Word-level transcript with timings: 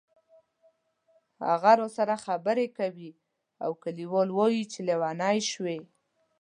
هغه 1.47 1.71
راسره 1.81 2.15
خبرې 2.25 2.67
کوي 2.77 3.11
او 3.63 3.71
کلیوال 3.83 4.29
وایي 4.33 4.63
چې 4.71 4.79
لیونی 4.87 5.39
شوې. 5.51 5.79